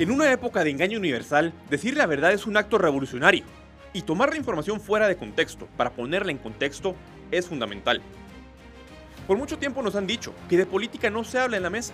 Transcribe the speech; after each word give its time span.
En 0.00 0.10
una 0.10 0.32
época 0.32 0.64
de 0.64 0.70
engaño 0.70 0.96
universal, 0.96 1.52
decir 1.68 1.94
la 1.94 2.06
verdad 2.06 2.32
es 2.32 2.46
un 2.46 2.56
acto 2.56 2.78
revolucionario, 2.78 3.44
y 3.92 4.00
tomar 4.00 4.30
la 4.30 4.38
información 4.38 4.80
fuera 4.80 5.06
de 5.06 5.18
contexto 5.18 5.68
para 5.76 5.90
ponerla 5.90 6.30
en 6.30 6.38
contexto 6.38 6.94
es 7.30 7.46
fundamental. 7.46 8.00
Por 9.26 9.36
mucho 9.36 9.58
tiempo 9.58 9.82
nos 9.82 9.96
han 9.96 10.06
dicho 10.06 10.32
que 10.48 10.56
de 10.56 10.64
política 10.64 11.10
no 11.10 11.22
se 11.22 11.38
habla 11.38 11.58
en 11.58 11.64
la 11.64 11.68
mesa, 11.68 11.92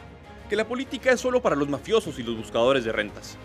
que 0.49 0.55
la 0.55 0.69
política 0.69 1.11
es 1.11 1.19
solo 1.19 1.43
para 1.43 1.57
los 1.57 1.69
mafiosos 1.69 2.17
y 2.21 2.23
los 2.23 2.37
buscadores 2.37 2.85
de 2.85 2.93
rentas. 2.93 3.37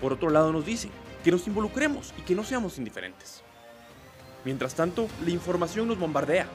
Por 0.00 0.14
otro 0.14 0.30
lado 0.30 0.54
nos 0.54 0.64
dicen 0.64 0.90
que 1.22 1.30
nos 1.30 1.46
involucremos 1.46 2.14
y 2.16 2.22
que 2.22 2.34
no 2.34 2.44
seamos 2.44 2.78
indiferentes. 2.78 3.42
Mientras 4.46 4.74
tanto, 4.74 5.06
la 5.22 5.32
información 5.32 5.86
nos 5.86 5.98
bombardea. 5.98 6.46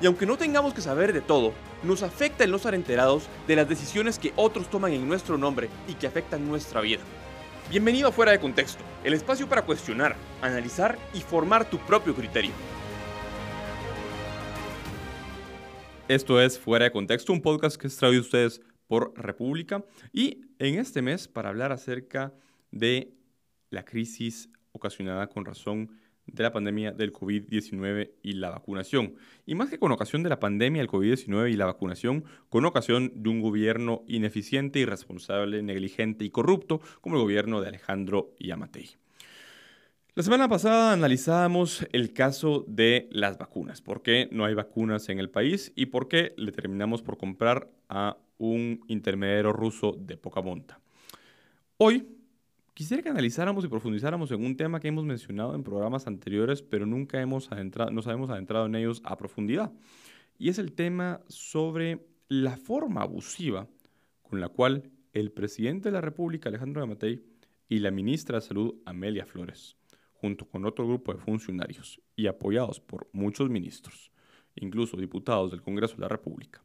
Y 0.00 0.06
aunque 0.06 0.26
no 0.26 0.36
tengamos 0.36 0.74
que 0.74 0.80
saber 0.80 1.12
de 1.12 1.20
todo, 1.20 1.52
nos 1.82 2.04
afecta 2.04 2.44
el 2.44 2.52
no 2.52 2.58
estar 2.58 2.74
enterados 2.74 3.28
de 3.48 3.56
las 3.56 3.68
decisiones 3.68 4.18
que 4.18 4.32
otros 4.36 4.70
toman 4.70 4.92
en 4.92 5.08
nuestro 5.08 5.36
nombre 5.36 5.68
y 5.88 5.94
que 5.94 6.06
afectan 6.06 6.46
nuestra 6.46 6.80
vida. 6.80 7.00
Bienvenido 7.68 8.08
a 8.08 8.12
Fuera 8.12 8.30
de 8.30 8.38
Contexto, 8.38 8.82
el 9.02 9.12
espacio 9.12 9.48
para 9.48 9.62
cuestionar, 9.62 10.14
analizar 10.40 10.96
y 11.14 11.20
formar 11.20 11.68
tu 11.68 11.78
propio 11.78 12.14
criterio. 12.14 12.52
Esto 16.06 16.40
es 16.40 16.58
Fuera 16.58 16.84
de 16.84 16.92
Contexto, 16.92 17.32
un 17.32 17.42
podcast 17.42 17.76
que 17.76 17.88
es 17.88 17.96
traído 17.96 18.20
a 18.20 18.22
ustedes 18.22 18.60
por 18.86 19.12
República 19.16 19.84
y 20.12 20.42
en 20.60 20.78
este 20.78 21.02
mes 21.02 21.26
para 21.26 21.48
hablar 21.48 21.72
acerca 21.72 22.32
de 22.70 23.12
la 23.68 23.84
crisis 23.84 24.48
ocasionada 24.70 25.26
con 25.26 25.44
razón 25.44 25.90
de 26.32 26.42
la 26.42 26.52
pandemia 26.52 26.92
del 26.92 27.12
COVID-19 27.12 28.10
y 28.22 28.32
la 28.34 28.50
vacunación. 28.50 29.14
Y 29.46 29.54
más 29.54 29.70
que 29.70 29.78
con 29.78 29.92
ocasión 29.92 30.22
de 30.22 30.28
la 30.28 30.40
pandemia 30.40 30.82
del 30.82 30.90
COVID-19 30.90 31.52
y 31.52 31.56
la 31.56 31.66
vacunación, 31.66 32.24
con 32.48 32.64
ocasión 32.64 33.12
de 33.14 33.28
un 33.28 33.40
gobierno 33.40 34.04
ineficiente, 34.06 34.78
irresponsable, 34.78 35.62
negligente 35.62 36.24
y 36.24 36.30
corrupto 36.30 36.80
como 37.00 37.16
el 37.16 37.22
gobierno 37.22 37.60
de 37.60 37.68
Alejandro 37.68 38.34
Yamatei. 38.38 38.90
La 40.14 40.24
semana 40.24 40.48
pasada 40.48 40.92
analizábamos 40.92 41.86
el 41.92 42.12
caso 42.12 42.64
de 42.66 43.08
las 43.12 43.38
vacunas, 43.38 43.80
por 43.80 44.02
qué 44.02 44.28
no 44.32 44.44
hay 44.44 44.54
vacunas 44.54 45.08
en 45.10 45.20
el 45.20 45.30
país 45.30 45.72
y 45.76 45.86
por 45.86 46.08
qué 46.08 46.34
le 46.36 46.50
terminamos 46.50 47.02
por 47.02 47.18
comprar 47.18 47.68
a 47.88 48.16
un 48.36 48.80
intermediario 48.88 49.52
ruso 49.52 49.96
de 49.96 50.16
poca 50.16 50.42
monta. 50.42 50.80
Hoy 51.76 52.17
Quisiera 52.78 53.02
que 53.02 53.08
analizáramos 53.08 53.64
y 53.64 53.68
profundizáramos 53.68 54.30
en 54.30 54.44
un 54.44 54.56
tema 54.56 54.78
que 54.78 54.86
hemos 54.86 55.04
mencionado 55.04 55.52
en 55.56 55.64
programas 55.64 56.06
anteriores, 56.06 56.62
pero 56.62 56.86
nunca 56.86 57.20
hemos 57.20 57.50
adentrado, 57.50 57.90
nos 57.90 58.06
hemos 58.06 58.30
adentrado 58.30 58.66
en 58.66 58.76
ellos 58.76 59.02
a 59.04 59.16
profundidad. 59.18 59.72
Y 60.38 60.48
es 60.48 60.60
el 60.60 60.70
tema 60.74 61.20
sobre 61.26 62.06
la 62.28 62.56
forma 62.56 63.02
abusiva 63.02 63.66
con 64.22 64.40
la 64.40 64.48
cual 64.48 64.92
el 65.12 65.32
presidente 65.32 65.88
de 65.88 65.94
la 65.94 66.00
República, 66.00 66.50
Alejandro 66.50 66.80
Yamatei, 66.80 67.20
y 67.68 67.80
la 67.80 67.90
ministra 67.90 68.38
de 68.38 68.46
Salud, 68.46 68.76
Amelia 68.86 69.26
Flores, 69.26 69.76
junto 70.12 70.48
con 70.48 70.64
otro 70.64 70.86
grupo 70.86 71.12
de 71.12 71.18
funcionarios 71.18 72.00
y 72.14 72.28
apoyados 72.28 72.78
por 72.78 73.08
muchos 73.12 73.50
ministros, 73.50 74.12
incluso 74.54 74.96
diputados 74.96 75.50
del 75.50 75.62
Congreso 75.62 75.96
de 75.96 76.02
la 76.02 76.08
República, 76.08 76.62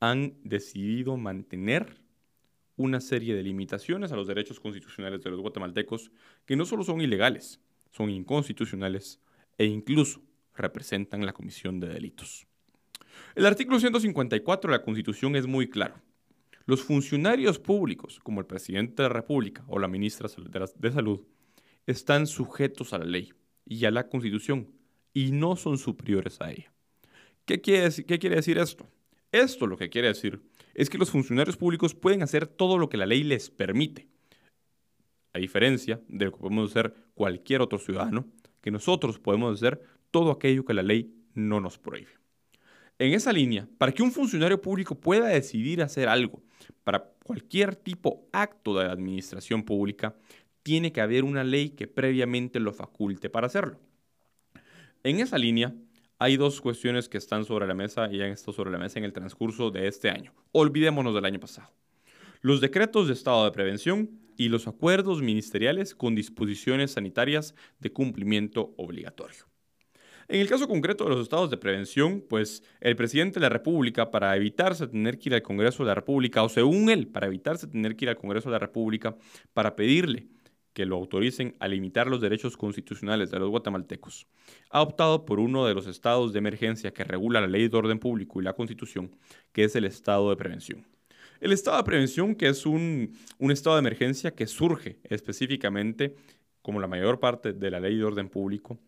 han 0.00 0.34
decidido 0.42 1.16
mantener 1.16 2.01
una 2.82 3.00
serie 3.00 3.34
de 3.34 3.42
limitaciones 3.42 4.10
a 4.12 4.16
los 4.16 4.26
derechos 4.26 4.58
constitucionales 4.58 5.22
de 5.22 5.30
los 5.30 5.40
guatemaltecos 5.40 6.10
que 6.44 6.56
no 6.56 6.64
solo 6.64 6.82
son 6.82 7.00
ilegales, 7.00 7.60
son 7.90 8.10
inconstitucionales 8.10 9.20
e 9.56 9.66
incluso 9.66 10.20
representan 10.54 11.24
la 11.24 11.32
comisión 11.32 11.78
de 11.78 11.88
delitos. 11.88 12.46
El 13.34 13.46
artículo 13.46 13.78
154 13.78 14.70
de 14.70 14.76
la 14.76 14.82
Constitución 14.82 15.36
es 15.36 15.46
muy 15.46 15.68
claro. 15.68 15.94
Los 16.66 16.82
funcionarios 16.82 17.58
públicos, 17.58 18.20
como 18.22 18.40
el 18.40 18.46
presidente 18.46 19.02
de 19.02 19.08
la 19.08 19.14
República 19.14 19.64
o 19.68 19.78
la 19.78 19.88
ministra 19.88 20.28
de 20.28 20.92
Salud, 20.92 21.20
están 21.86 22.26
sujetos 22.26 22.92
a 22.92 22.98
la 22.98 23.04
ley 23.04 23.32
y 23.64 23.84
a 23.84 23.90
la 23.90 24.08
Constitución 24.08 24.68
y 25.14 25.32
no 25.32 25.56
son 25.56 25.78
superiores 25.78 26.40
a 26.40 26.50
ella. 26.50 26.72
¿Qué 27.44 27.60
quiere, 27.60 27.82
decir, 27.84 28.06
qué 28.06 28.18
quiere 28.18 28.36
decir 28.36 28.58
esto? 28.58 28.88
Esto 29.32 29.66
lo 29.66 29.76
que 29.76 29.88
quiere 29.88 30.08
decir 30.08 30.40
es 30.74 30.90
que 30.90 30.98
los 30.98 31.10
funcionarios 31.10 31.56
públicos 31.56 31.94
pueden 31.94 32.22
hacer 32.22 32.46
todo 32.46 32.78
lo 32.78 32.88
que 32.88 32.96
la 32.96 33.06
ley 33.06 33.22
les 33.22 33.50
permite, 33.50 34.08
a 35.32 35.38
diferencia 35.38 36.00
de 36.08 36.26
lo 36.26 36.32
que 36.32 36.38
podemos 36.38 36.70
hacer 36.70 36.94
cualquier 37.14 37.62
otro 37.62 37.78
ciudadano, 37.78 38.26
que 38.60 38.70
nosotros 38.70 39.18
podemos 39.18 39.54
hacer 39.54 39.82
todo 40.10 40.30
aquello 40.30 40.64
que 40.64 40.74
la 40.74 40.82
ley 40.82 41.14
no 41.34 41.60
nos 41.60 41.78
prohíbe. 41.78 42.10
En 42.98 43.14
esa 43.14 43.32
línea, 43.32 43.68
para 43.78 43.92
que 43.92 44.02
un 44.02 44.12
funcionario 44.12 44.60
público 44.60 44.94
pueda 44.94 45.26
decidir 45.26 45.82
hacer 45.82 46.08
algo 46.08 46.42
para 46.84 47.02
cualquier 47.24 47.74
tipo 47.74 48.28
acto 48.32 48.78
de 48.78 48.86
la 48.86 48.92
administración 48.92 49.64
pública, 49.64 50.14
tiene 50.62 50.92
que 50.92 51.00
haber 51.00 51.24
una 51.24 51.42
ley 51.42 51.70
que 51.70 51.88
previamente 51.88 52.60
lo 52.60 52.72
faculte 52.72 53.28
para 53.30 53.46
hacerlo. 53.46 53.80
En 55.02 55.18
esa 55.18 55.38
línea, 55.38 55.74
hay 56.22 56.36
dos 56.36 56.60
cuestiones 56.60 57.08
que 57.08 57.18
están 57.18 57.44
sobre 57.44 57.66
la 57.66 57.74
mesa 57.74 58.08
y 58.08 58.22
han 58.22 58.30
estado 58.30 58.52
sobre 58.52 58.70
la 58.70 58.78
mesa 58.78 59.00
en 59.00 59.04
el 59.04 59.12
transcurso 59.12 59.72
de 59.72 59.88
este 59.88 60.08
año. 60.08 60.32
Olvidémonos 60.52 61.16
del 61.16 61.24
año 61.24 61.40
pasado. 61.40 61.72
Los 62.42 62.60
decretos 62.60 63.08
de 63.08 63.14
estado 63.14 63.44
de 63.44 63.50
prevención 63.50 64.08
y 64.36 64.48
los 64.48 64.68
acuerdos 64.68 65.20
ministeriales 65.20 65.96
con 65.96 66.14
disposiciones 66.14 66.92
sanitarias 66.92 67.56
de 67.80 67.92
cumplimiento 67.92 68.72
obligatorio. 68.76 69.46
En 70.28 70.40
el 70.40 70.48
caso 70.48 70.68
concreto 70.68 71.02
de 71.02 71.10
los 71.10 71.22
estados 71.24 71.50
de 71.50 71.56
prevención, 71.56 72.24
pues 72.28 72.62
el 72.80 72.94
presidente 72.94 73.40
de 73.40 73.46
la 73.46 73.48
República, 73.48 74.12
para 74.12 74.36
evitarse 74.36 74.86
tener 74.86 75.18
que 75.18 75.28
ir 75.28 75.34
al 75.34 75.42
Congreso 75.42 75.82
de 75.82 75.88
la 75.88 75.96
República, 75.96 76.44
o 76.44 76.48
según 76.48 76.88
él, 76.88 77.08
para 77.08 77.26
evitarse 77.26 77.66
tener 77.66 77.96
que 77.96 78.04
ir 78.04 78.10
al 78.10 78.16
Congreso 78.16 78.48
de 78.48 78.52
la 78.52 78.60
República, 78.60 79.16
para 79.52 79.74
pedirle 79.74 80.28
que 80.72 80.86
lo 80.86 80.96
autoricen 80.96 81.54
a 81.60 81.68
limitar 81.68 82.06
los 82.06 82.20
derechos 82.20 82.56
constitucionales 82.56 83.30
de 83.30 83.38
los 83.38 83.50
guatemaltecos, 83.50 84.26
ha 84.70 84.82
optado 84.82 85.24
por 85.24 85.38
uno 85.38 85.66
de 85.66 85.74
los 85.74 85.86
estados 85.86 86.32
de 86.32 86.38
emergencia 86.38 86.92
que 86.92 87.04
regula 87.04 87.40
la 87.40 87.46
ley 87.46 87.68
de 87.68 87.76
orden 87.76 87.98
público 87.98 88.40
y 88.40 88.44
la 88.44 88.54
constitución, 88.54 89.14
que 89.52 89.64
es 89.64 89.76
el 89.76 89.84
estado 89.84 90.30
de 90.30 90.36
prevención. 90.36 90.86
El 91.40 91.52
estado 91.52 91.76
de 91.76 91.84
prevención, 91.84 92.34
que 92.34 92.48
es 92.48 92.66
un, 92.66 93.16
un 93.38 93.50
estado 93.50 93.76
de 93.76 93.80
emergencia 93.80 94.34
que 94.34 94.46
surge 94.46 94.98
específicamente, 95.04 96.14
como 96.62 96.80
la 96.80 96.86
mayor 96.86 97.18
parte 97.18 97.52
de 97.52 97.70
la 97.70 97.80
ley 97.80 97.96
de 97.96 98.04
orden 98.04 98.28
público, 98.28 98.78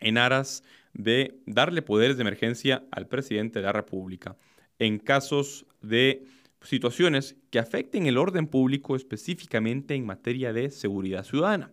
en 0.00 0.18
aras 0.18 0.64
de 0.92 1.40
darle 1.46 1.82
poderes 1.82 2.16
de 2.16 2.22
emergencia 2.22 2.84
al 2.90 3.06
presidente 3.06 3.58
de 3.58 3.66
la 3.66 3.72
República 3.72 4.36
en 4.78 4.98
casos 4.98 5.66
de 5.82 6.26
situaciones 6.64 7.36
que 7.50 7.58
afecten 7.58 8.06
el 8.06 8.18
orden 8.18 8.46
público 8.46 8.96
específicamente 8.96 9.94
en 9.94 10.06
materia 10.06 10.52
de 10.52 10.70
seguridad 10.70 11.24
ciudadana. 11.24 11.72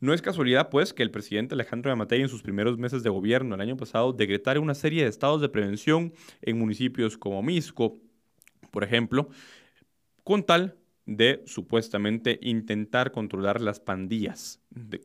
No 0.00 0.12
es 0.12 0.22
casualidad, 0.22 0.70
pues, 0.70 0.92
que 0.92 1.02
el 1.02 1.10
presidente 1.10 1.54
Alejandro 1.54 1.90
Yamatei 1.90 2.20
en 2.20 2.28
sus 2.28 2.42
primeros 2.42 2.78
meses 2.78 3.02
de 3.02 3.10
gobierno 3.10 3.54
el 3.54 3.60
año 3.60 3.76
pasado 3.76 4.12
decretara 4.12 4.60
una 4.60 4.74
serie 4.74 5.02
de 5.02 5.08
estados 5.08 5.40
de 5.40 5.48
prevención 5.48 6.12
en 6.42 6.58
municipios 6.58 7.16
como 7.16 7.42
Misco, 7.42 7.98
por 8.70 8.84
ejemplo, 8.84 9.28
con 10.22 10.44
tal 10.44 10.76
de 11.06 11.42
supuestamente 11.46 12.38
intentar 12.42 13.12
controlar 13.12 13.60
las 13.60 13.78
pandillas 13.80 14.60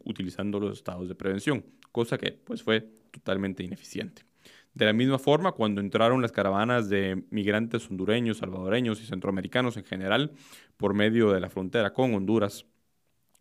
utilizando 0.05 0.59
los 0.59 0.77
estados 0.77 1.07
de 1.07 1.15
prevención, 1.15 1.65
cosa 1.91 2.17
que 2.17 2.31
pues 2.31 2.63
fue 2.63 2.89
totalmente 3.11 3.63
ineficiente. 3.63 4.28
De 4.73 4.85
la 4.85 4.93
misma 4.93 5.19
forma, 5.19 5.51
cuando 5.51 5.81
entraron 5.81 6.21
las 6.21 6.31
caravanas 6.31 6.89
de 6.89 7.23
migrantes 7.31 7.89
hondureños, 7.89 8.37
salvadoreños 8.37 9.01
y 9.01 9.05
centroamericanos 9.05 9.77
en 9.77 9.83
general 9.83 10.31
por 10.77 10.93
medio 10.93 11.31
de 11.31 11.39
la 11.39 11.49
frontera 11.49 11.91
con 11.91 12.13
Honduras, 12.13 12.65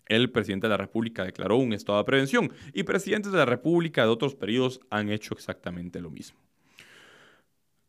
el 0.07 0.31
presidente 0.31 0.67
de 0.67 0.71
la 0.71 0.79
República 0.79 1.25
declaró 1.25 1.57
un 1.57 1.73
estado 1.73 1.99
de 1.99 2.05
prevención 2.05 2.51
y 2.73 2.83
presidentes 2.83 3.31
de 3.31 3.39
la 3.39 3.45
República 3.45 4.03
de 4.03 4.09
otros 4.09 4.35
periodos 4.35 4.81
han 4.91 5.11
hecho 5.11 5.35
exactamente 5.35 6.01
lo 6.01 6.11
mismo. 6.11 6.39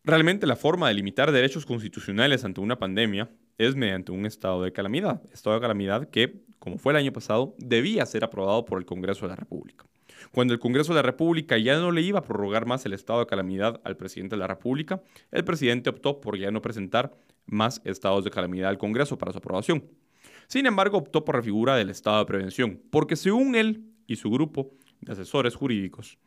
Realmente 0.03 0.47
la 0.47 0.55
forma 0.55 0.87
de 0.87 0.93
limitar 0.93 1.31
derechos 1.31 1.65
constitucionales 1.65 2.43
ante 2.43 2.61
una 2.61 2.77
pandemia 2.77 3.29
es 3.57 3.75
mediante 3.75 4.11
un 4.11 4.25
estado 4.25 4.63
de 4.63 4.71
calamidad, 4.71 5.21
estado 5.33 5.55
de 5.55 5.61
calamidad 5.61 6.09
que, 6.09 6.43
como 6.59 6.77
fue 6.77 6.93
el 6.93 6.97
año 6.97 7.13
pasado, 7.13 7.55
debía 7.57 8.05
ser 8.05 8.23
aprobado 8.23 8.65
por 8.65 8.79
el 8.79 8.85
Congreso 8.85 9.25
de 9.25 9.29
la 9.29 9.35
República. 9.35 9.85
Cuando 10.31 10.53
el 10.53 10.59
Congreso 10.59 10.93
de 10.93 10.97
la 10.97 11.03
República 11.03 11.57
ya 11.57 11.77
no 11.77 11.91
le 11.91 12.01
iba 12.01 12.19
a 12.19 12.23
prorrogar 12.23 12.65
más 12.65 12.85
el 12.85 12.93
estado 12.93 13.19
de 13.19 13.27
calamidad 13.27 13.81
al 13.83 13.97
presidente 13.97 14.35
de 14.35 14.39
la 14.39 14.47
República, 14.47 15.01
el 15.31 15.43
presidente 15.43 15.89
optó 15.89 16.21
por 16.21 16.37
ya 16.37 16.51
no 16.51 16.61
presentar 16.61 17.15
más 17.45 17.81
estados 17.85 18.23
de 18.23 18.31
calamidad 18.31 18.69
al 18.69 18.77
Congreso 18.77 19.17
para 19.17 19.31
su 19.31 19.39
aprobación. 19.39 19.83
Sin 20.47 20.65
embargo, 20.65 20.97
optó 20.97 21.23
por 21.25 21.35
la 21.35 21.43
figura 21.43 21.75
del 21.75 21.89
estado 21.89 22.19
de 22.19 22.25
prevención, 22.25 22.81
porque 22.89 23.15
según 23.15 23.55
él 23.55 23.85
y 24.07 24.15
su 24.15 24.29
grupo 24.31 24.71
de 25.01 25.13
asesores 25.13 25.55
jurídicos, 25.55 26.17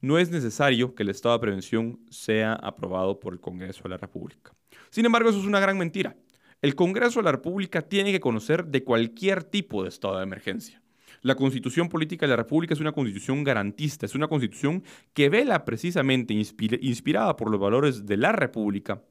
no 0.00 0.18
es 0.18 0.30
necesario 0.30 0.94
que 0.94 1.02
el 1.02 1.10
estado 1.10 1.34
de 1.34 1.40
prevención 1.40 2.00
sea 2.10 2.54
aprobado 2.54 3.18
por 3.20 3.32
el 3.32 3.40
Congreso 3.40 3.82
de 3.84 3.90
la 3.90 3.96
República. 3.96 4.54
Sin 4.90 5.06
embargo, 5.06 5.30
eso 5.30 5.38
es 5.38 5.46
una 5.46 5.60
gran 5.60 5.78
mentira. 5.78 6.16
El 6.62 6.74
Congreso 6.74 7.20
de 7.20 7.24
la 7.24 7.32
República 7.32 7.82
tiene 7.82 8.12
que 8.12 8.20
conocer 8.20 8.66
de 8.66 8.82
cualquier 8.82 9.44
tipo 9.44 9.82
de 9.82 9.88
estado 9.88 10.16
de 10.16 10.22
emergencia. 10.22 10.82
La 11.22 11.34
constitución 11.34 11.88
política 11.88 12.26
de 12.26 12.30
la 12.30 12.36
República 12.36 12.74
es 12.74 12.80
una 12.80 12.92
constitución 12.92 13.44
garantista, 13.44 14.06
es 14.06 14.14
una 14.14 14.28
constitución 14.28 14.82
que 15.14 15.28
vela 15.28 15.64
precisamente 15.64 16.34
inspirada 16.34 17.36
por 17.36 17.50
los 17.50 17.60
valores 17.60 18.06
de 18.06 18.16
la 18.16 18.32
República 18.32 19.02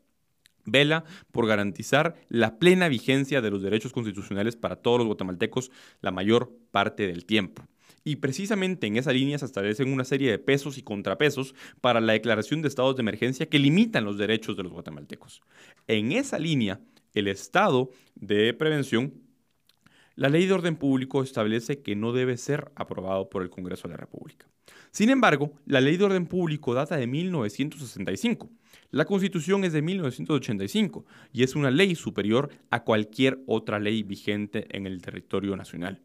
Vela 0.65 1.05
por 1.31 1.47
garantizar 1.47 2.15
la 2.27 2.57
plena 2.57 2.87
vigencia 2.89 3.41
de 3.41 3.51
los 3.51 3.61
derechos 3.61 3.93
constitucionales 3.93 4.55
para 4.55 4.77
todos 4.77 4.99
los 4.99 5.07
guatemaltecos 5.07 5.71
la 6.01 6.11
mayor 6.11 6.51
parte 6.71 7.07
del 7.07 7.25
tiempo. 7.25 7.63
Y 8.03 8.17
precisamente 8.17 8.85
en 8.85 8.97
esa 8.97 9.13
línea 9.13 9.39
se 9.39 9.45
establecen 9.45 9.91
una 9.91 10.03
serie 10.03 10.29
de 10.29 10.37
pesos 10.37 10.77
y 10.77 10.83
contrapesos 10.83 11.55
para 11.81 12.01
la 12.01 12.13
declaración 12.13 12.61
de 12.61 12.67
estados 12.67 12.95
de 12.95 13.01
emergencia 13.01 13.47
que 13.47 13.57
limitan 13.57 14.05
los 14.05 14.17
derechos 14.17 14.57
de 14.57 14.63
los 14.63 14.71
guatemaltecos. 14.71 15.41
En 15.87 16.11
esa 16.11 16.37
línea, 16.37 16.79
el 17.13 17.27
estado 17.27 17.89
de 18.15 18.53
prevención, 18.53 19.13
la 20.15 20.29
ley 20.29 20.45
de 20.45 20.53
orden 20.53 20.75
público 20.75 21.23
establece 21.23 21.81
que 21.81 21.95
no 21.95 22.13
debe 22.13 22.37
ser 22.37 22.71
aprobado 22.75 23.29
por 23.29 23.43
el 23.43 23.49
Congreso 23.49 23.87
de 23.87 23.93
la 23.93 23.97
República. 23.97 24.47
Sin 24.91 25.09
embargo, 25.09 25.53
la 25.65 25.81
ley 25.81 25.97
de 25.97 26.05
orden 26.05 26.25
público 26.25 26.73
data 26.73 26.97
de 26.97 27.07
1965 27.07 28.49
la 28.91 29.03
Constitución 29.03 29.65
es 29.65 29.73
de 29.73 29.81
1985 29.81 31.05
y 31.33 31.43
es 31.43 31.55
una 31.55 31.69
ley 31.69 31.95
superior 31.95 32.49
a 32.69 32.85
cualquier 32.85 33.43
otra 33.45 33.77
ley 33.77 34.03
vigente 34.03 34.67
en 34.71 34.87
el 34.87 35.01
territorio 35.01 35.55
nacional. 35.57 36.01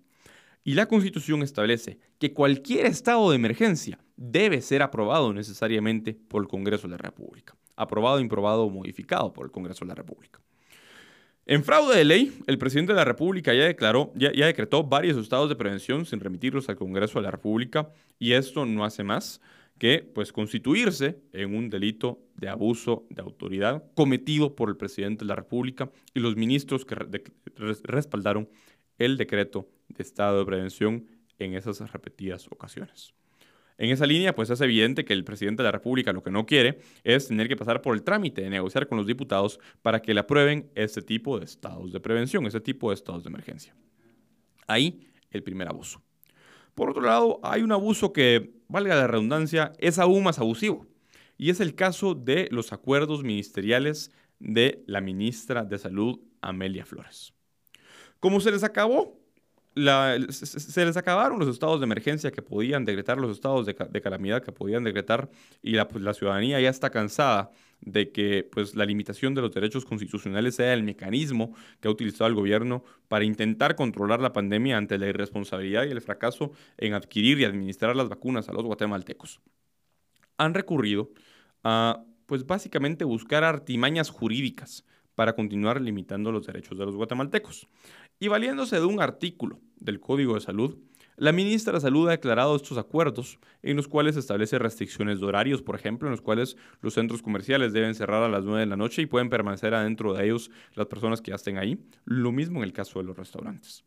Y 0.65 0.75
la 0.75 0.87
Constitución 0.87 1.43
establece 1.43 1.99
que 2.19 2.35
cualquier 2.35 2.87
estado 2.87 3.31
de 3.31 3.37
emergencia 3.37 3.99
debe 4.17 4.61
ser 4.61 4.83
aprobado 4.83 5.33
necesariamente 5.33 6.15
por 6.15 6.43
el 6.43 6.49
Congreso 6.49 6.89
de 6.89 6.93
la 6.93 6.99
República. 6.99 7.55
Aprobado, 7.77 8.19
improbado 8.19 8.65
o 8.65 8.71
modificado 8.71 9.33
por 9.33 9.47
el 9.47 9.53
Congreso 9.53 9.85
de 9.85 9.89
la 9.91 9.95
República. 9.95 10.41
En 11.51 11.65
fraude 11.65 11.97
de 11.97 12.05
ley, 12.05 12.33
el 12.47 12.59
presidente 12.59 12.93
de 12.93 12.97
la 12.99 13.05
República 13.05 13.53
ya, 13.53 13.65
declaró, 13.65 14.13
ya, 14.15 14.31
decretó 14.31 14.85
varios 14.85 15.19
estados 15.19 15.49
de 15.49 15.57
prevención 15.57 16.07
sin 16.07 16.21
remitirlos 16.21 16.69
al 16.69 16.77
Congreso 16.77 17.19
de 17.19 17.25
la 17.25 17.33
República 17.33 17.91
y 18.21 18.35
esto 18.35 18.65
no 18.67 18.85
hace 18.85 19.03
más 19.03 19.41
que 19.77 20.09
pues 20.15 20.33
constituirse 20.33 21.19
en 21.33 21.57
un 21.57 21.69
delito 21.69 22.21
de 22.37 22.49
abuso 22.49 23.05
de 23.11 23.23
autoridad 23.23 23.83
cometido 23.97 24.55
por 24.55 24.69
el 24.69 24.77
presidente 24.77 25.25
de 25.25 25.29
la 25.29 25.35
República 25.35 25.91
y 26.15 26.21
los 26.21 26.37
ministros 26.37 26.85
que 26.85 26.95
respaldaron 27.83 28.49
el 28.99 29.17
decreto 29.17 29.67
de 29.89 30.05
estado 30.05 30.39
de 30.39 30.47
prevención 30.47 31.09
en 31.41 31.55
esas 31.55 31.81
repetidas 31.91 32.47
ocasiones. 32.47 33.13
En 33.81 33.89
esa 33.89 34.05
línea, 34.05 34.35
pues 34.35 34.51
es 34.51 34.61
evidente 34.61 35.07
que 35.07 35.15
el 35.15 35.25
presidente 35.25 35.63
de 35.63 35.69
la 35.69 35.73
República 35.73 36.13
lo 36.13 36.23
que 36.23 36.31
no 36.31 36.45
quiere 36.45 36.81
es 37.03 37.29
tener 37.29 37.49
que 37.49 37.57
pasar 37.57 37.81
por 37.81 37.95
el 37.95 38.03
trámite 38.03 38.43
de 38.43 38.51
negociar 38.51 38.87
con 38.87 38.99
los 38.99 39.07
diputados 39.07 39.59
para 39.81 40.03
que 40.03 40.13
le 40.13 40.21
aprueben 40.21 40.71
este 40.75 41.01
tipo 41.01 41.39
de 41.39 41.47
estados 41.47 41.91
de 41.91 41.99
prevención, 41.99 42.45
ese 42.45 42.61
tipo 42.61 42.91
de 42.91 42.97
estados 42.97 43.25
de 43.25 43.31
emergencia. 43.31 43.75
Ahí 44.67 45.09
el 45.31 45.43
primer 45.43 45.67
abuso. 45.67 46.03
Por 46.75 46.91
otro 46.91 47.01
lado, 47.01 47.41
hay 47.43 47.63
un 47.63 47.73
abuso 47.73 48.13
que, 48.13 48.53
valga 48.69 48.95
la 48.97 49.07
redundancia, 49.07 49.73
es 49.79 49.99
aún 49.99 50.25
más 50.25 50.39
abusivo. 50.39 50.87
Y 51.39 51.49
es 51.49 51.59
el 51.61 51.75
caso 51.75 52.15
de 52.15 52.49
los 52.51 52.75
acuerdos 52.75 53.23
ministeriales 53.23 54.13
de 54.39 54.85
la 54.87 55.01
ministra 55.01 55.65
de 55.65 55.79
Salud, 55.79 56.21
Amelia 56.43 56.85
Flores. 56.85 57.33
Como 58.19 58.41
se 58.41 58.51
les 58.51 58.63
acabó 58.63 59.19
se 60.31 60.85
les 60.85 60.97
acabaron 60.97 61.39
los 61.39 61.49
estados 61.49 61.81
de 61.81 61.85
emergencia 61.85 62.31
que 62.31 62.43
podían 62.43 62.85
decretar, 62.85 63.19
los 63.19 63.33
estados 63.33 63.67
de, 63.67 63.75
calamidad 63.75 64.43
que 64.43 64.53
podían 64.53 64.85
decretar, 64.85 65.31
y 65.63 65.73
la, 65.73 65.89
pues, 65.89 66.03
la, 66.03 66.15
ciudadanía 66.15 66.61
ya 66.61 66.71
está 66.71 66.91
cansada 66.91 67.51
de 67.81 68.13
que 68.13 68.49
pues, 68.51 68.75
la 68.75 68.85
limitación 68.85 69.35
de 69.35 69.43
los 69.43 69.53
derechos 69.53 69.85
constitucionales 69.85 70.57
sea 70.57 70.75
el 70.75 70.83
mecanismo 70.83 71.55
que 71.81 71.89
ha 71.89 71.91
utilizado 71.91 72.29
el 72.29 72.35
gobierno 72.35 72.85
para 73.09 73.25
intentar 73.25 73.75
controlar 73.77 74.21
la 74.21 74.33
pandemia 74.33 74.77
ante 74.77 74.99
la 74.99 75.09
irresponsabilidad 75.09 75.85
y 75.85 75.91
el 75.91 76.01
fracaso 76.01 76.53
en 76.77 76.95
adquirir 76.95 77.41
y 77.41 77.45
administrar 77.45 77.97
las 77.97 78.09
vacunas 78.09 78.49
a 78.49 78.53
los 78.53 78.65
guatemaltecos. 78.65 79.41
Han 80.37 80.55
recurrido 80.55 81.11
a, 81.65 82.05
pues 82.27 82.47
básicamente, 82.47 83.05
buscar 83.05 83.45
artimañas 83.45 84.11
jurídicas 84.11 84.85
para 85.15 85.35
continuar 85.35 85.81
limitando 85.81 86.33
los 86.33 86.47
derechos 86.47 86.79
de 86.79 86.87
los 86.87 86.97
guatemaltecos. 86.97 87.69
Y 88.23 88.29
valiéndose 88.29 88.77
de 88.77 88.85
un 88.85 89.01
artículo 89.01 89.61
del 89.79 89.99
Código 89.99 90.35
de 90.35 90.43
Salud, 90.43 90.77
la 91.17 91.33
ministra 91.33 91.73
de 91.73 91.81
Salud 91.81 92.07
ha 92.09 92.13
declarado 92.13 92.55
estos 92.55 92.77
acuerdos 92.77 93.39
en 93.63 93.77
los 93.77 93.89
cuales 93.89 94.15
establece 94.15 94.59
restricciones 94.59 95.21
de 95.21 95.27
horarios, 95.27 95.63
por 95.63 95.75
ejemplo, 95.75 96.07
en 96.07 96.11
los 96.11 96.21
cuales 96.21 96.59
los 96.83 96.93
centros 96.93 97.23
comerciales 97.23 97.73
deben 97.73 97.95
cerrar 97.95 98.23
a 98.23 98.29
las 98.29 98.45
9 98.45 98.61
de 98.61 98.67
la 98.67 98.77
noche 98.77 99.01
y 99.01 99.07
pueden 99.07 99.31
permanecer 99.31 99.73
adentro 99.73 100.13
de 100.13 100.27
ellos 100.27 100.51
las 100.75 100.87
personas 100.87 101.23
que 101.23 101.31
ya 101.31 101.37
estén 101.37 101.57
ahí. 101.57 101.83
Lo 102.05 102.31
mismo 102.31 102.59
en 102.59 102.65
el 102.65 102.75
caso 102.75 102.99
de 102.99 103.07
los 103.07 103.17
restaurantes. 103.17 103.85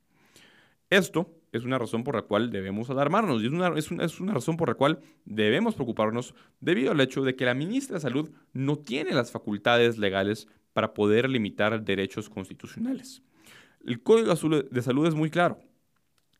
Esto 0.89 1.29
es 1.51 1.63
una 1.63 1.77
razón 1.77 2.03
por 2.03 2.15
la 2.15 2.23
cual 2.23 2.49
debemos 2.49 2.89
alarmarnos 2.89 3.43
y 3.43 3.45
es 3.45 3.51
una, 3.51 3.67
es, 3.77 3.91
una, 3.91 4.03
es 4.03 4.19
una, 4.19 4.33
razón 4.33 4.57
por 4.57 4.69
la 4.69 4.75
cual 4.75 4.99
debemos 5.25 5.75
preocuparnos 5.75 6.33
debido 6.59 6.91
al 6.91 7.01
hecho 7.01 7.21
de 7.21 7.35
que 7.35 7.45
la 7.45 7.53
ministra 7.53 7.97
de 7.97 8.01
Salud 8.01 8.31
no 8.51 8.77
tiene 8.77 9.11
las 9.11 9.31
facultades 9.31 9.99
legales 9.99 10.47
para 10.73 10.95
poder 10.95 11.29
limitar 11.29 11.83
derechos 11.83 12.29
constitucionales. 12.29 13.21
El 13.85 14.01
Código 14.01 14.33
de 14.33 14.81
Salud 14.81 15.07
es 15.07 15.15
muy 15.15 15.29
claro. 15.29 15.59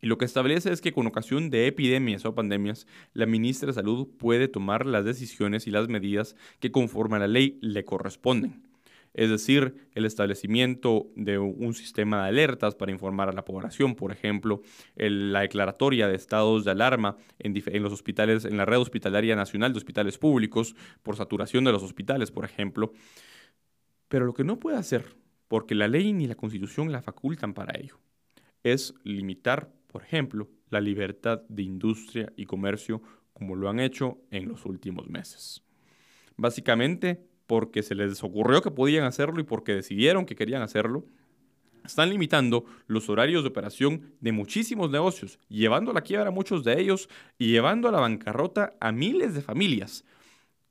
Y 0.03 0.07
lo 0.07 0.17
que 0.17 0.25
establece 0.25 0.71
es 0.71 0.81
que 0.81 0.91
con 0.91 1.07
ocasión 1.07 1.49
de 1.49 1.65
epidemias 1.65 2.25
o 2.25 2.35
pandemias, 2.35 2.87
la 3.13 3.25
ministra 3.25 3.67
de 3.67 3.73
Salud 3.73 4.09
puede 4.17 4.49
tomar 4.49 4.85
las 4.85 5.05
decisiones 5.05 5.65
y 5.65 5.71
las 5.71 5.87
medidas 5.87 6.35
que 6.59 6.73
conforme 6.73 7.15
a 7.15 7.19
la 7.19 7.27
ley 7.27 7.57
le 7.61 7.85
corresponden. 7.85 8.67
Es 9.13 9.29
decir, 9.29 9.87
el 9.93 10.05
establecimiento 10.05 11.07
de 11.15 11.37
un 11.37 11.73
sistema 11.73 12.23
de 12.23 12.29
alertas 12.29 12.75
para 12.75 12.91
informar 12.91 13.29
a 13.29 13.31
la 13.31 13.45
población, 13.45 13.95
por 13.95 14.11
ejemplo, 14.11 14.61
la 14.95 15.41
declaratoria 15.41 16.09
de 16.09 16.15
estados 16.15 16.65
de 16.65 16.71
alarma 16.71 17.15
en, 17.39 17.53
los 17.81 17.93
hospitales, 17.93 18.43
en 18.43 18.57
la 18.57 18.65
red 18.65 18.79
hospitalaria 18.79 19.37
nacional 19.37 19.71
de 19.71 19.77
hospitales 19.77 20.17
públicos, 20.17 20.75
por 21.01 21.15
saturación 21.15 21.63
de 21.63 21.71
los 21.71 21.81
hospitales, 21.81 22.29
por 22.29 22.43
ejemplo. 22.43 22.91
Pero 24.09 24.25
lo 24.25 24.33
que 24.33 24.43
no 24.43 24.59
puede 24.59 24.77
hacer 24.77 25.22
porque 25.53 25.75
la 25.75 25.87
ley 25.87 26.13
ni 26.13 26.25
la 26.25 26.33
constitución 26.33 26.91
la 26.91 27.03
facultan 27.03 27.53
para 27.53 27.79
ello. 27.79 27.99
Es 28.63 28.95
limitar, 29.03 29.71
por 29.85 30.01
ejemplo, 30.01 30.49
la 30.71 30.81
libertad 30.81 31.43
de 31.47 31.61
industria 31.61 32.33
y 32.35 32.47
comercio 32.47 33.03
como 33.33 33.55
lo 33.55 33.69
han 33.69 33.79
hecho 33.79 34.17
en 34.31 34.47
los 34.47 34.65
últimos 34.65 35.07
meses. 35.09 35.61
Básicamente 36.37 37.23
porque 37.45 37.83
se 37.83 37.93
les 37.93 38.23
ocurrió 38.23 38.63
que 38.63 38.71
podían 38.71 39.03
hacerlo 39.03 39.39
y 39.41 39.43
porque 39.43 39.75
decidieron 39.75 40.25
que 40.25 40.35
querían 40.35 40.63
hacerlo, 40.63 41.05
están 41.85 42.09
limitando 42.09 42.65
los 42.87 43.07
horarios 43.07 43.43
de 43.43 43.49
operación 43.49 44.15
de 44.21 44.31
muchísimos 44.31 44.89
negocios, 44.89 45.37
llevando 45.49 45.91
a 45.91 45.93
la 45.93 46.01
quiebra 46.01 46.29
a 46.29 46.31
muchos 46.31 46.63
de 46.63 46.81
ellos 46.81 47.09
y 47.37 47.49
llevando 47.49 47.87
a 47.87 47.91
la 47.91 47.99
bancarrota 47.99 48.73
a 48.79 48.91
miles 48.91 49.35
de 49.35 49.43
familias 49.43 50.03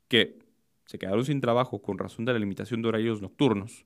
que 0.09 0.41
se 0.87 0.99
quedaron 0.99 1.25
sin 1.25 1.41
trabajo 1.41 1.81
con 1.81 1.99
razón 1.99 2.25
de 2.25 2.33
la 2.33 2.41
limitación 2.41 2.83
de 2.83 2.89
horarios 2.89 3.23
nocturnos, 3.23 3.85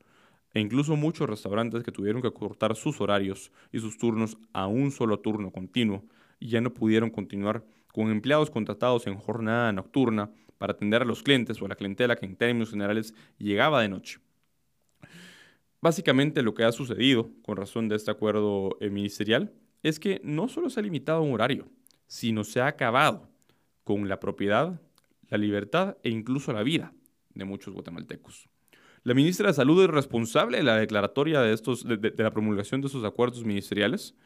e 0.56 0.60
incluso 0.60 0.96
muchos 0.96 1.28
restaurantes 1.28 1.82
que 1.82 1.92
tuvieron 1.92 2.22
que 2.22 2.32
cortar 2.32 2.76
sus 2.76 2.98
horarios 3.02 3.52
y 3.72 3.78
sus 3.78 3.98
turnos 3.98 4.38
a 4.54 4.66
un 4.66 4.90
solo 4.90 5.18
turno 5.18 5.50
continuo 5.50 6.02
y 6.40 6.48
ya 6.48 6.62
no 6.62 6.72
pudieron 6.72 7.10
continuar 7.10 7.62
con 7.92 8.10
empleados 8.10 8.48
contratados 8.48 9.06
en 9.06 9.18
jornada 9.18 9.70
nocturna 9.74 10.30
para 10.56 10.72
atender 10.72 11.02
a 11.02 11.04
los 11.04 11.22
clientes 11.22 11.60
o 11.60 11.66
a 11.66 11.68
la 11.68 11.74
clientela 11.74 12.16
que 12.16 12.24
en 12.24 12.36
términos 12.36 12.70
generales 12.70 13.12
llegaba 13.36 13.82
de 13.82 13.90
noche. 13.90 14.18
Básicamente 15.82 16.40
lo 16.40 16.54
que 16.54 16.64
ha 16.64 16.72
sucedido 16.72 17.28
con 17.42 17.58
razón 17.58 17.90
de 17.90 17.96
este 17.96 18.10
acuerdo 18.10 18.78
eh, 18.80 18.88
ministerial 18.88 19.52
es 19.82 20.00
que 20.00 20.22
no 20.24 20.48
solo 20.48 20.70
se 20.70 20.80
ha 20.80 20.82
limitado 20.82 21.20
un 21.20 21.34
horario, 21.34 21.68
sino 22.06 22.44
se 22.44 22.62
ha 22.62 22.68
acabado 22.68 23.28
con 23.84 24.08
la 24.08 24.20
propiedad, 24.20 24.80
la 25.28 25.36
libertad 25.36 25.98
e 26.02 26.08
incluso 26.08 26.54
la 26.54 26.62
vida 26.62 26.94
de 27.34 27.44
muchos 27.44 27.74
guatemaltecos. 27.74 28.48
La 29.06 29.14
ministra 29.14 29.46
de 29.46 29.54
Salud 29.54 29.84
es 29.84 29.88
responsable 29.88 30.56
de 30.56 30.64
la 30.64 30.78
declaratoria 30.78 31.40
de, 31.40 31.52
estos, 31.52 31.86
de, 31.86 32.12
la 32.16 32.32
promulgación 32.32 32.80
de 32.80 32.88
estos 32.88 33.04
acuerdos 33.04 33.44
ministeriales 33.44 34.16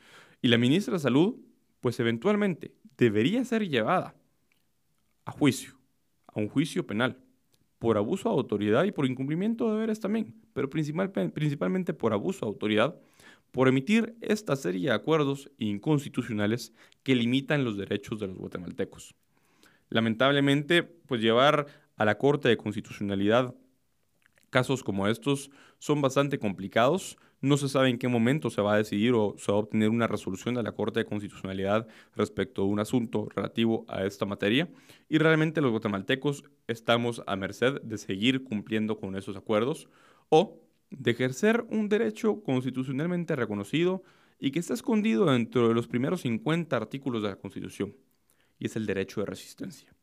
y 0.41 0.49
la 0.49 0.57
ministra 0.57 0.95
de 0.95 1.01
Salud, 1.01 1.37
pues 1.81 2.01
eventualmente 2.01 2.73
debería 2.97 3.45
ser 3.45 3.69
llevada 3.69 4.15
a 5.27 5.33
juicio, 5.33 5.75
a 6.29 6.41
un 6.41 6.49
juicio 6.49 6.87
penal, 6.87 7.19
por 7.79 7.99
abuso 7.99 8.31
de 8.31 8.37
autoridad 8.37 8.85
y 8.85 8.91
por 8.91 9.05
incumplimiento 9.05 9.67
de 9.67 9.73
deberes 9.75 10.01
también, 10.01 10.35
pero 10.55 10.71
principalmente 10.71 11.93
por 11.93 12.15
abuso 12.15 12.47
de 12.47 12.53
autoridad, 12.53 12.99
por 13.51 13.69
emitir 13.69 14.17
esta 14.23 14.57
serie 14.57 14.89
de 14.89 14.95
acuerdos 14.95 15.51
inconstitucionales 15.59 16.73
que 17.03 17.15
limitan 17.15 17.65
los 17.65 17.77
derechos 17.77 18.19
de 18.19 18.29
los 18.29 18.39
guatemaltecos. 18.39 19.15
Lamentablemente, 19.91 20.85
pues 20.85 21.21
llevar 21.21 21.67
a 21.97 22.07
la 22.07 22.17
Corte 22.17 22.49
de 22.49 22.57
Constitucionalidad 22.57 23.55
Casos 24.51 24.83
como 24.83 25.07
estos 25.07 25.51
son 25.79 26.03
bastante 26.03 26.39
complicados. 26.39 27.17
No 27.41 27.57
se 27.57 27.69
sabe 27.69 27.89
en 27.89 27.99
qué 27.99 28.09
momento 28.09 28.51
se 28.51 28.61
va 28.61 28.75
a 28.75 28.77
decidir 28.77 29.15
o 29.15 29.35
se 29.39 29.51
va 29.51 29.59
a 29.59 29.61
obtener 29.61 29.89
una 29.89 30.07
resolución 30.07 30.55
de 30.55 30.63
la 30.63 30.73
Corte 30.73 31.01
de 31.01 31.07
Constitucionalidad 31.07 31.87
respecto 32.15 32.63
a 32.63 32.67
un 32.67 32.81
asunto 32.81 33.29
relativo 33.35 33.87
a 33.89 34.05
esta 34.05 34.27
materia. 34.27 34.69
Y 35.09 35.19
realmente 35.19 35.61
los 35.61 35.71
guatemaltecos 35.71 36.45
estamos 36.67 37.23
a 37.27 37.37
merced 37.37 37.81
de 37.81 37.97
seguir 37.97 38.45
cumpliendo 38.45 38.99
con 38.99 39.17
esos 39.17 39.37
acuerdos 39.37 39.89
o 40.29 40.61
de 40.91 41.13
ejercer 41.13 41.65
un 41.71 41.89
derecho 41.89 42.43
constitucionalmente 42.43 43.37
reconocido 43.37 44.03
y 44.41 44.51
que 44.51 44.59
está 44.59 44.75
escondido 44.75 45.27
dentro 45.27 45.69
de 45.69 45.75
los 45.75 45.87
primeros 45.87 46.23
50 46.23 46.77
artículos 46.77 47.23
de 47.23 47.29
la 47.29 47.37
Constitución, 47.37 47.95
y 48.59 48.67
es 48.67 48.77
el 48.77 48.87
derecho 48.87 49.21
de 49.21 49.27
resistencia. 49.27 49.95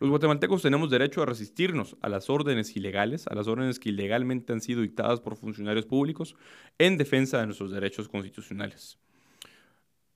Los 0.00 0.10
guatemaltecos 0.10 0.62
tenemos 0.62 0.90
derecho 0.90 1.22
a 1.22 1.26
resistirnos 1.26 1.96
a 2.00 2.08
las 2.08 2.28
órdenes 2.30 2.76
ilegales, 2.76 3.26
a 3.26 3.34
las 3.34 3.46
órdenes 3.46 3.78
que 3.78 3.90
ilegalmente 3.90 4.52
han 4.52 4.60
sido 4.60 4.82
dictadas 4.82 5.20
por 5.20 5.36
funcionarios 5.36 5.86
públicos 5.86 6.34
en 6.78 6.96
defensa 6.96 7.40
de 7.40 7.46
nuestros 7.46 7.70
derechos 7.70 8.08
constitucionales. 8.08 8.98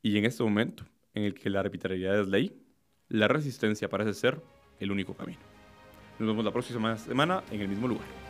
Y 0.03 0.19
en 0.19 0.25
este 0.25 0.43
momento, 0.43 0.85
en 1.15 1.25
el 1.25 1.35
que 1.35 1.51
la 1.51 1.61
arbitrariedad 1.61 2.21
es 2.21 2.29
ley, 2.29 2.53
la 3.09 3.29
resistencia 3.29 3.89
parece 3.89 4.15
ser 4.15 4.41
el 4.81 4.91
único 4.91 5.15
camino. 5.15 5.39
Nos 6.19 6.29
vemos 6.29 6.45
la 6.45 6.53
próxima 6.53 6.97
semana 6.97 7.43
en 7.51 7.61
el 7.61 7.69
mismo 7.69 7.89
lugar. 7.89 8.26